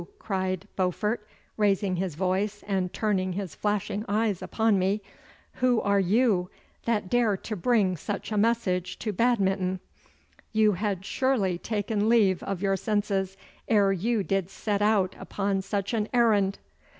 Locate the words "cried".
0.17-0.67